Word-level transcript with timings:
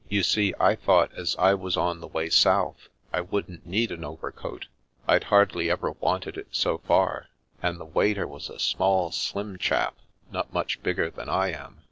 You 0.09 0.23
see, 0.23 0.51
I 0.59 0.73
thought 0.73 1.13
as 1.13 1.35
I 1.37 1.53
was 1.53 1.77
on 1.77 1.99
the 1.99 2.07
way 2.07 2.31
south, 2.31 2.89
I 3.13 3.21
wouldn't 3.21 3.67
need 3.67 3.91
an 3.91 4.03
overcoat. 4.03 4.65
I'd 5.07 5.25
hardly 5.25 5.69
ever 5.69 5.91
wanted 5.91 6.37
it 6.37 6.47
so 6.49 6.79
far, 6.79 7.27
and 7.61 7.79
the 7.79 7.85
waiter 7.85 8.25
was 8.25 8.49
a 8.49 8.57
small, 8.57 9.11
slim 9.11 9.59
chap, 9.59 9.93
not 10.31 10.51
much 10.53 10.81
bigger 10.81 11.11
than 11.11 11.29
I 11.29 11.51
am. 11.51 11.77